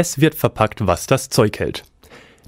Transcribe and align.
Es 0.00 0.20
wird 0.20 0.36
verpackt, 0.36 0.86
was 0.86 1.08
das 1.08 1.28
Zeug 1.28 1.58
hält. 1.58 1.82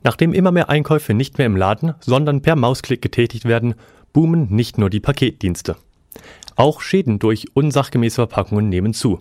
Nachdem 0.05 0.35
immer 0.35 0.53
mehr 0.53 0.69
Einkäufe 0.69 1.15
nicht 1.15 1.37
mehr 1.37 1.49
im 1.49 1.57
Laden, 1.57 1.95
sondern 1.99 2.43
per 2.43 2.55
Mausklick 2.55 3.03
getätigt 3.03 3.45
werden, 3.45 3.75
boomen 4.13 4.55
nicht 4.55 4.79
nur 4.79 4.89
die 4.89 5.01
Paketdienste. 5.01 5.75
Auch 6.55 6.81
Schäden 6.81 7.19
durch 7.19 7.49
unsachgemäße 7.55 8.15
Verpackungen 8.15 8.69
nehmen 8.69 8.95
zu. 8.95 9.19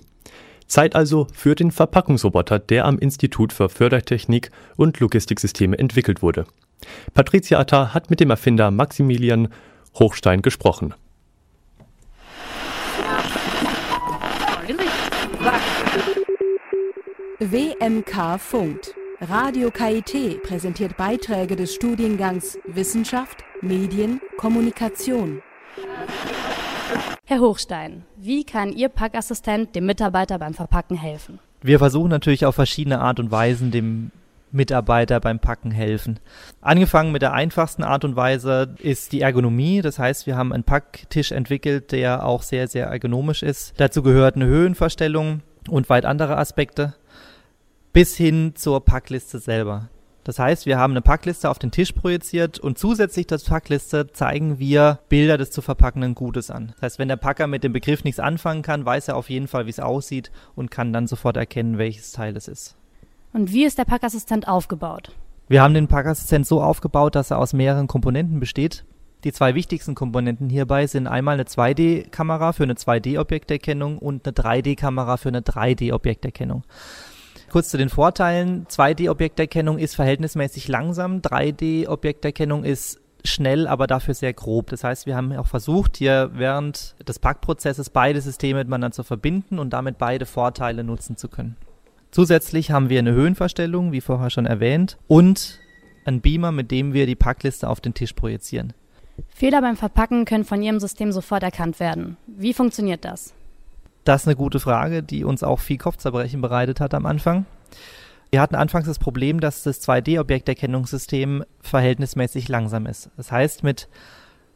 Zeit 0.68 0.96
also 0.96 1.26
für 1.34 1.56
den 1.56 1.72
Verpackungsroboter, 1.72 2.60
der 2.60 2.86
am 2.86 3.00
Institut 3.00 3.52
für 3.52 3.68
Fördertechnik 3.68 4.52
und 4.78 5.00
Logistiksysteme 5.00 5.80
entwickelt 5.80 6.22
wurde. 6.22 6.46
Patricia 7.16 7.58
Atta 7.58 7.96
hat 7.96 8.12
mit 8.12 8.20
dem 8.20 8.30
Erfinder 8.30 8.70
Maximilian 8.70 9.48
Hochstein 9.98 10.44
gesprochen. 10.44 10.94
WMK 17.42 18.38
funkt. 18.38 18.94
Radio 19.22 19.72
KIT 19.72 20.44
präsentiert 20.44 20.98
Beiträge 20.98 21.56
des 21.56 21.74
Studiengangs 21.74 22.60
Wissenschaft, 22.68 23.46
Medien, 23.62 24.20
Kommunikation. 24.36 25.42
Herr 27.24 27.40
Hochstein, 27.40 28.04
wie 28.18 28.44
kann 28.44 28.74
Ihr 28.74 28.90
Packassistent 28.90 29.74
dem 29.74 29.86
Mitarbeiter 29.86 30.38
beim 30.38 30.54
Verpacken 30.54 30.98
helfen? 30.98 31.40
Wir 31.62 31.80
versuchen 31.80 32.10
natürlich 32.10 32.46
auf 32.46 32.56
verschiedene 32.56 33.00
Art 33.00 33.22
und 33.22 33.32
Weisen 33.32 33.72
dem 33.72 34.12
Mitarbeiter 34.52 35.22
beim 35.22 35.40
Packen 35.40 35.72
helfen. 35.72 36.20
Angefangen 36.60 37.14
mit 37.14 37.22
der 37.22 37.32
einfachsten 37.32 37.86
Art 37.86 38.04
und 38.04 38.18
Weise 38.18 38.76
ist 38.80 39.14
die 39.14 39.22
Ergonomie. 39.22 39.82
Das 39.82 39.98
heißt, 39.98 40.28
wir 40.28 40.36
haben 40.36 40.52
einen 40.52 40.66
Packtisch 40.66 41.32
entwickelt, 41.32 41.94
der 41.94 42.26
auch 42.26 42.44
sehr, 42.44 42.68
sehr 42.68 42.88
ergonomisch 42.88 43.44
ist. 43.44 43.80
Dazu 43.80 44.04
gehört 44.04 44.36
eine 44.36 44.48
Höhenverstellung 44.48 45.42
und 45.70 45.90
weit 45.90 46.06
andere 46.06 46.38
Aspekte 46.38 46.96
bis 47.94 48.16
hin 48.16 48.54
zur 48.56 48.84
Packliste 48.84 49.40
selber. 49.40 49.90
Das 50.24 50.38
heißt, 50.38 50.66
wir 50.66 50.78
haben 50.78 50.94
eine 50.94 51.02
Packliste 51.02 51.50
auf 51.50 51.60
den 51.60 51.72
Tisch 51.72 51.92
projiziert 51.92 52.60
und 52.60 52.78
zusätzlich 52.78 53.28
zur 53.28 53.40
Packliste 53.40 54.12
zeigen 54.12 54.60
wir 54.60 55.00
Bilder 55.10 55.38
des 55.38 55.50
zu 55.50 55.62
verpackenden 55.62 56.14
Gutes 56.14 56.52
an. 56.52 56.74
Das 56.76 56.82
heißt, 56.84 57.00
wenn 57.00 57.08
der 57.08 57.16
Packer 57.16 57.48
mit 57.48 57.64
dem 57.64 57.74
Begriff 57.74 58.04
nichts 58.04 58.20
anfangen 58.20 58.62
kann, 58.62 58.86
weiß 58.86 59.08
er 59.08 59.16
auf 59.16 59.30
jeden 59.30 59.48
Fall, 59.48 59.66
wie 59.66 59.72
es 59.72 59.80
aussieht 59.80 60.32
und 60.56 60.70
kann 60.70 60.94
dann 60.94 61.08
sofort 61.08 61.38
erkennen, 61.38 61.78
welches 61.78 62.12
Teil 62.12 62.36
es 62.38 62.48
ist. 62.48 62.76
Und 63.34 63.54
wie 63.54 63.64
ist 63.66 63.78
der 63.78 63.86
Packassistent 63.86 64.48
aufgebaut? 64.48 65.16
Wir 65.48 65.64
haben 65.64 65.74
den 65.74 65.88
Packassistent 65.88 66.46
so 66.46 66.62
aufgebaut, 66.62 67.16
dass 67.16 67.32
er 67.32 67.40
aus 67.40 67.54
mehreren 67.54 67.88
Komponenten 67.88 68.40
besteht. 68.40 68.86
Die 69.24 69.34
zwei 69.34 69.56
wichtigsten 69.56 69.96
Komponenten 69.96 70.50
hierbei 70.50 70.86
sind 70.86 71.08
einmal 71.08 71.34
eine 71.34 71.44
2D-Kamera 71.44 72.54
für 72.54 72.64
eine 72.64 72.76
2D-Objekterkennung 72.76 73.98
und 73.98 74.28
eine 74.28 74.34
3D-Kamera 74.34 75.18
für 75.18 75.30
eine 75.30 75.42
3D-Objekterkennung. 75.42 76.64
Kurz 77.50 77.70
zu 77.70 77.78
den 77.78 77.90
Vorteilen. 77.90 78.66
2D-Objekterkennung 78.68 79.78
ist 79.78 79.96
verhältnismäßig 79.96 80.68
langsam. 80.68 81.22
3D-Objekterkennung 81.22 82.64
ist 82.64 83.00
schnell, 83.24 83.68
aber 83.68 83.88
dafür 83.88 84.14
sehr 84.14 84.34
grob. 84.34 84.70
Das 84.70 84.84
heißt, 84.84 85.06
wir 85.06 85.16
haben 85.16 85.34
auch 85.34 85.48
versucht, 85.48 85.98
hier 85.98 86.32
während 86.34 86.96
des 87.08 87.20
Packprozesses 87.20 87.90
beide 87.90 88.22
Systeme 88.22 88.60
miteinander 88.60 88.92
zu 88.92 89.04
verbinden 89.04 89.60
und 89.60 89.72
damit 89.72 89.98
beide 89.98 90.26
Vorteile 90.26 90.84
nutzen 90.84 91.18
zu 91.18 91.28
können. 91.28 91.58
Zusätzlich 92.12 92.72
haben 92.72 92.90
wir 92.90 93.00
eine 93.00 93.12
Höhenverstellung, 93.12 93.92
wie 93.92 94.02
vorher 94.02 94.30
schon 94.30 94.46
erwähnt, 94.46 94.98
und 95.08 95.60
einen 96.06 96.22
Beamer, 96.22 96.52
mit 96.52 96.72
dem 96.72 96.94
wir 96.94 97.06
die 97.06 97.16
Packliste 97.16 97.70
auf 97.70 97.82
den 97.82 97.94
Tisch 97.94 98.14
projizieren. 98.14 98.74
Fehler 99.28 99.62
beim 99.62 99.76
Verpacken 99.76 100.26
können 100.26 100.46
von 100.46 100.62
Ihrem 100.62 100.80
System 100.80 101.12
sofort 101.12 101.44
erkannt 101.44 101.80
werden. 101.80 102.18
Wie 102.26 102.54
funktioniert 102.54 103.06
das? 103.06 103.34
Das 104.04 104.22
ist 104.22 104.28
eine 104.28 104.36
gute 104.36 104.60
Frage, 104.60 105.04
die 105.04 105.24
uns 105.24 105.44
auch 105.44 105.60
viel 105.60 105.78
Kopfzerbrechen 105.78 106.42
bereitet 106.42 106.80
hat 106.80 106.94
am 106.94 107.06
Anfang. 107.06 107.46
Wir 108.32 108.42
hatten 108.42 108.56
anfangs 108.56 108.86
das 108.86 109.00
Problem, 109.00 109.40
dass 109.40 109.64
das 109.64 109.82
2D-Objekterkennungssystem 109.88 111.44
verhältnismäßig 111.62 112.48
langsam 112.48 112.86
ist. 112.86 113.10
Das 113.18 113.32
heißt, 113.32 113.64
mit 113.64 113.90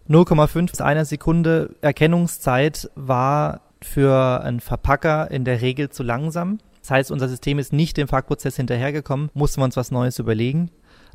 0,5 0.10 0.70
bis 0.70 0.82
einer 0.82 1.06
Sekunde 1.06 1.76
Erkennungszeit 1.82 2.92
war 2.96 3.62
für 3.82 4.42
einen 4.44 4.60
Verpacker 4.60 5.32
in 5.32 5.44
der 5.44 5.62
Regel 5.62 5.90
zu 5.90 6.04
langsam. 6.04 6.60
Das 6.82 6.92
heißt, 6.92 7.12
unser 7.12 7.30
System 7.30 7.60
ist 7.60 7.74
nicht 7.74 7.98
dem 7.98 8.08
Fahrprozess 8.08 8.58
hinterhergekommen, 8.58 9.30
mussten 9.34 9.62
wir 9.62 9.66
uns 9.66 9.78
was 9.78 9.92
Neues 9.92 10.20
überlegen. 10.20 10.70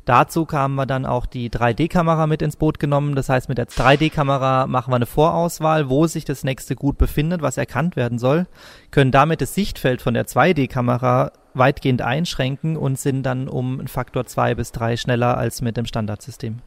Dazu 0.09 0.45
kamen 0.45 0.73
wir 0.73 0.87
dann 0.87 1.05
auch 1.05 1.27
die 1.27 1.51
3D-Kamera 1.51 2.25
mit 2.25 2.41
ins 2.41 2.55
Boot 2.55 2.79
genommen. 2.79 3.13
Das 3.13 3.29
heißt, 3.29 3.47
mit 3.47 3.59
der 3.59 3.67
3D-Kamera 3.67 4.65
machen 4.65 4.89
wir 4.91 4.95
eine 4.95 5.05
Vorauswahl, 5.05 5.87
wo 5.87 6.07
sich 6.07 6.25
das 6.25 6.43
nächste 6.43 6.73
Gut 6.75 6.97
befindet, 6.97 7.43
was 7.43 7.57
erkannt 7.57 7.95
werden 7.95 8.17
soll, 8.17 8.47
können 8.89 9.11
damit 9.11 9.39
das 9.39 9.53
Sichtfeld 9.53 10.01
von 10.01 10.15
der 10.15 10.25
2D-Kamera 10.25 11.31
weitgehend 11.53 12.01
einschränken 12.01 12.75
und 12.75 12.97
sind 12.97 13.21
dann 13.21 13.47
um 13.47 13.77
einen 13.77 13.87
Faktor 13.87 14.25
2 14.25 14.55
bis 14.55 14.71
3 14.71 14.97
schneller 14.97 15.37
als 15.37 15.61
mit 15.61 15.77
dem 15.77 15.85
Standardsystem. 15.85 16.57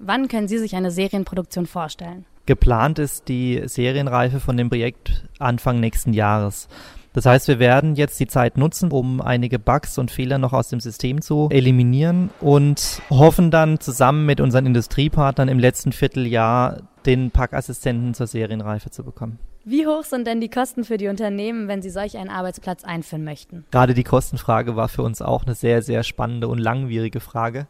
Wann 0.00 0.26
können 0.26 0.48
Sie 0.48 0.58
sich 0.58 0.74
eine 0.74 0.90
Serienproduktion 0.90 1.66
vorstellen? 1.66 2.26
Geplant 2.46 2.98
ist 2.98 3.28
die 3.28 3.62
Serienreife 3.64 4.40
von 4.40 4.56
dem 4.56 4.70
Projekt 4.70 5.24
Anfang 5.38 5.78
nächsten 5.78 6.12
Jahres. 6.12 6.66
Das 7.14 7.26
heißt, 7.26 7.48
wir 7.48 7.58
werden 7.58 7.94
jetzt 7.94 8.18
die 8.20 8.26
Zeit 8.26 8.56
nutzen, 8.56 8.90
um 8.90 9.20
einige 9.20 9.58
Bugs 9.58 9.98
und 9.98 10.10
Fehler 10.10 10.38
noch 10.38 10.52
aus 10.52 10.68
dem 10.68 10.80
System 10.80 11.20
zu 11.20 11.48
eliminieren 11.50 12.30
und 12.40 13.02
hoffen 13.10 13.50
dann 13.50 13.80
zusammen 13.80 14.24
mit 14.24 14.40
unseren 14.40 14.66
Industriepartnern 14.66 15.48
im 15.48 15.58
letzten 15.58 15.92
Vierteljahr 15.92 16.78
den 17.04 17.30
Packassistenten 17.30 18.14
zur 18.14 18.26
Serienreife 18.26 18.90
zu 18.90 19.04
bekommen. 19.04 19.38
Wie 19.64 19.86
hoch 19.86 20.04
sind 20.04 20.26
denn 20.26 20.40
die 20.40 20.48
Kosten 20.48 20.84
für 20.84 20.96
die 20.96 21.08
Unternehmen, 21.08 21.68
wenn 21.68 21.82
sie 21.82 21.90
solch 21.90 22.16
einen 22.16 22.30
Arbeitsplatz 22.30 22.82
einführen 22.82 23.24
möchten? 23.24 23.64
Gerade 23.70 23.94
die 23.94 24.04
Kostenfrage 24.04 24.74
war 24.74 24.88
für 24.88 25.02
uns 25.02 25.22
auch 25.22 25.44
eine 25.44 25.54
sehr, 25.54 25.82
sehr 25.82 26.02
spannende 26.02 26.48
und 26.48 26.58
langwierige 26.58 27.20
Frage. 27.20 27.66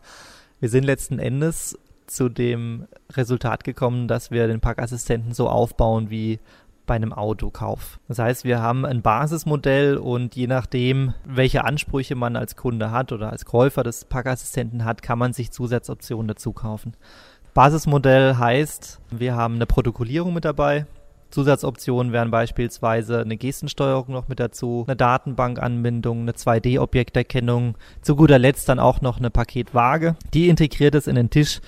Wir 0.61 0.69
sind 0.69 0.85
letzten 0.85 1.19
Endes 1.19 1.79
zu 2.07 2.29
dem 2.29 2.87
Resultat 3.13 3.65
gekommen, 3.65 4.09
dass 4.09 4.31
wir 4.31 4.47
den 4.47 4.61
Packassistenten 4.61 5.35
so 5.35 5.49
aufbauen 5.49 6.09
wie 6.09 6.39
bei 6.87 6.95
einem 6.95 7.13
Autokauf. 7.13 8.01
Das 8.09 8.19
heißt, 8.19 8.45
wir 8.45 8.61
haben 8.61 8.85
ein 8.85 9.03
Basismodell 9.03 9.97
und 9.97 10.35
je 10.35 10.47
nachdem, 10.47 11.15
welche 11.25 11.65
Ansprüche 11.65 12.15
man 12.15 12.37
als 12.37 12.57
Kunde 12.57 12.91
hat 12.91 13.13
oder 13.13 13.31
als 13.31 13.45
Käufer 13.45 13.83
des 13.83 14.05
Packassistenten 14.05 14.85
hat, 14.85 15.03
kann 15.03 15.19
man 15.19 15.33
sich 15.33 15.51
Zusatzoptionen 15.51 16.29
dazu 16.29 16.53
kaufen. 16.53 16.95
Basismodell 17.55 18.37
heißt, 18.37 19.01
wir 19.11 19.37
haben 19.37 19.57
eine 19.57 19.67
Protokollierung 19.67 20.33
mit 20.35 20.45
dabei. 20.45 20.87
Zusatzoptionen 21.31 22.13
wären 22.13 22.31
beispielsweise 22.31 23.21
eine 23.21 23.37
Gestensteuerung 23.37 24.13
noch 24.13 24.29
mit 24.29 24.39
dazu, 24.39 24.85
eine 24.87 24.97
Datenbankanbindung, 24.97 26.21
eine 26.21 26.33
2D-Objekterkennung, 26.33 27.77
zu 28.03 28.17
guter 28.17 28.39
Letzt 28.39 28.69
dann 28.69 28.79
auch 28.79 29.01
noch 29.01 29.19
eine 29.19 29.31
Paketwaage. 29.31 30.15
Die 30.35 30.49
integriert 30.49 30.95
es 30.95 31.07
in 31.07 31.15
den 31.15 31.31
Tisch 31.31 31.61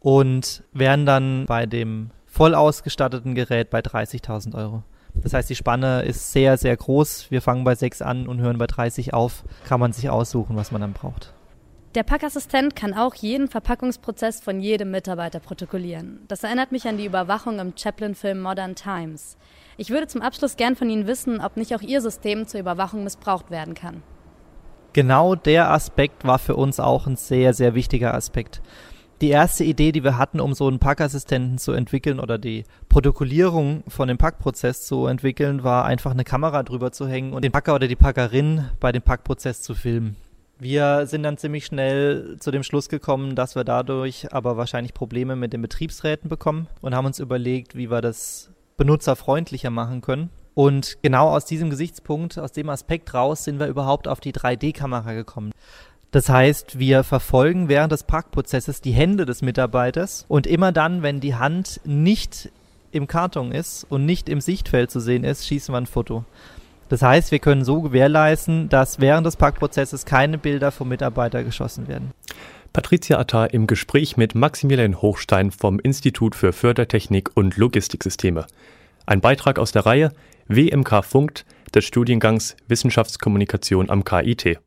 und 0.00 0.62
werden 0.72 1.06
dann 1.06 1.44
bei 1.46 1.66
dem 1.66 2.10
voll 2.34 2.54
ausgestatteten 2.56 3.36
Gerät 3.36 3.70
bei 3.70 3.78
30.000 3.78 4.56
Euro. 4.56 4.82
Das 5.14 5.34
heißt, 5.34 5.48
die 5.48 5.54
Spanne 5.54 6.02
ist 6.02 6.32
sehr, 6.32 6.58
sehr 6.58 6.76
groß. 6.76 7.30
Wir 7.30 7.40
fangen 7.40 7.62
bei 7.62 7.76
6 7.76 8.02
an 8.02 8.26
und 8.26 8.40
hören 8.40 8.58
bei 8.58 8.66
30 8.66 9.14
auf. 9.14 9.44
Kann 9.68 9.78
man 9.78 9.92
sich 9.92 10.10
aussuchen, 10.10 10.56
was 10.56 10.72
man 10.72 10.80
dann 10.80 10.94
braucht. 10.94 11.32
Der 11.94 12.02
Packassistent 12.02 12.74
kann 12.74 12.92
auch 12.92 13.14
jeden 13.14 13.46
Verpackungsprozess 13.46 14.40
von 14.40 14.58
jedem 14.60 14.90
Mitarbeiter 14.90 15.38
protokollieren. 15.38 16.24
Das 16.26 16.42
erinnert 16.42 16.72
mich 16.72 16.88
an 16.88 16.98
die 16.98 17.04
Überwachung 17.04 17.60
im 17.60 17.74
Chaplin-Film 17.76 18.42
Modern 18.42 18.74
Times. 18.74 19.36
Ich 19.76 19.90
würde 19.90 20.08
zum 20.08 20.20
Abschluss 20.20 20.56
gern 20.56 20.74
von 20.74 20.90
Ihnen 20.90 21.06
wissen, 21.06 21.40
ob 21.40 21.56
nicht 21.56 21.72
auch 21.72 21.82
Ihr 21.82 22.00
System 22.00 22.48
zur 22.48 22.58
Überwachung 22.58 23.04
missbraucht 23.04 23.52
werden 23.52 23.74
kann. 23.74 24.02
Genau 24.92 25.36
der 25.36 25.70
Aspekt 25.70 26.24
war 26.24 26.40
für 26.40 26.56
uns 26.56 26.80
auch 26.80 27.06
ein 27.06 27.14
sehr, 27.14 27.54
sehr 27.54 27.76
wichtiger 27.76 28.12
Aspekt 28.12 28.60
die 29.20 29.28
erste 29.28 29.64
Idee, 29.64 29.92
die 29.92 30.04
wir 30.04 30.18
hatten, 30.18 30.40
um 30.40 30.54
so 30.54 30.66
einen 30.66 30.78
Packassistenten 30.78 31.58
zu 31.58 31.72
entwickeln 31.72 32.20
oder 32.20 32.38
die 32.38 32.64
Protokollierung 32.88 33.84
von 33.88 34.08
dem 34.08 34.18
Packprozess 34.18 34.86
zu 34.86 35.06
entwickeln, 35.06 35.64
war 35.64 35.84
einfach 35.84 36.10
eine 36.10 36.24
Kamera 36.24 36.62
drüber 36.62 36.92
zu 36.92 37.06
hängen 37.06 37.32
und 37.32 37.42
den 37.42 37.52
Packer 37.52 37.74
oder 37.74 37.88
die 37.88 37.96
Packerin 37.96 38.68
bei 38.80 38.92
dem 38.92 39.02
Packprozess 39.02 39.62
zu 39.62 39.74
filmen. 39.74 40.16
Wir 40.58 41.06
sind 41.06 41.24
dann 41.24 41.36
ziemlich 41.36 41.66
schnell 41.66 42.36
zu 42.38 42.50
dem 42.50 42.62
Schluss 42.62 42.88
gekommen, 42.88 43.34
dass 43.34 43.56
wir 43.56 43.64
dadurch 43.64 44.32
aber 44.32 44.56
wahrscheinlich 44.56 44.94
Probleme 44.94 45.36
mit 45.36 45.52
den 45.52 45.62
Betriebsräten 45.62 46.28
bekommen 46.28 46.68
und 46.80 46.94
haben 46.94 47.06
uns 47.06 47.18
überlegt, 47.18 47.74
wie 47.74 47.90
wir 47.90 48.00
das 48.00 48.50
benutzerfreundlicher 48.76 49.70
machen 49.70 50.00
können. 50.00 50.30
Und 50.54 50.98
genau 51.02 51.30
aus 51.30 51.44
diesem 51.44 51.68
Gesichtspunkt, 51.68 52.38
aus 52.38 52.52
dem 52.52 52.68
Aspekt 52.70 53.12
raus, 53.12 53.42
sind 53.42 53.58
wir 53.58 53.66
überhaupt 53.66 54.06
auf 54.06 54.20
die 54.20 54.32
3D-Kamera 54.32 55.12
gekommen. 55.12 55.50
Das 56.14 56.28
heißt, 56.28 56.78
wir 56.78 57.02
verfolgen 57.02 57.68
während 57.68 57.90
des 57.90 58.04
Parkprozesses 58.04 58.80
die 58.80 58.92
Hände 58.92 59.26
des 59.26 59.42
Mitarbeiters 59.42 60.26
und 60.28 60.46
immer 60.46 60.70
dann, 60.70 61.02
wenn 61.02 61.18
die 61.18 61.34
Hand 61.34 61.80
nicht 61.82 62.52
im 62.92 63.08
Karton 63.08 63.50
ist 63.50 63.84
und 63.88 64.06
nicht 64.06 64.28
im 64.28 64.40
Sichtfeld 64.40 64.92
zu 64.92 65.00
sehen 65.00 65.24
ist, 65.24 65.44
schießen 65.44 65.74
wir 65.74 65.78
ein 65.78 65.86
Foto. 65.86 66.24
Das 66.88 67.02
heißt, 67.02 67.32
wir 67.32 67.40
können 67.40 67.64
so 67.64 67.80
gewährleisten, 67.80 68.68
dass 68.68 69.00
während 69.00 69.26
des 69.26 69.34
Parkprozesses 69.34 70.04
keine 70.04 70.38
Bilder 70.38 70.70
vom 70.70 70.88
Mitarbeiter 70.88 71.42
geschossen 71.42 71.88
werden. 71.88 72.12
Patricia 72.72 73.18
Atta 73.18 73.46
im 73.46 73.66
Gespräch 73.66 74.16
mit 74.16 74.36
Maximilian 74.36 75.02
Hochstein 75.02 75.50
vom 75.50 75.80
Institut 75.80 76.36
für 76.36 76.52
Fördertechnik 76.52 77.32
und 77.34 77.56
Logistiksysteme. 77.56 78.46
Ein 79.04 79.20
Beitrag 79.20 79.58
aus 79.58 79.72
der 79.72 79.84
Reihe 79.84 80.12
WMK 80.46 81.04
Funkt 81.04 81.44
des 81.74 81.84
Studiengangs 81.84 82.54
Wissenschaftskommunikation 82.68 83.90
am 83.90 84.04
KIT. 84.04 84.60